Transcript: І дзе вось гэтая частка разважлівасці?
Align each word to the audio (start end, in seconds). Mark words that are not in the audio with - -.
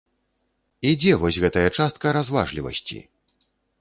І 0.91 0.93
дзе 1.03 1.13
вось 1.23 1.39
гэтая 1.43 1.65
частка 1.77 2.17
разважлівасці? 2.17 2.99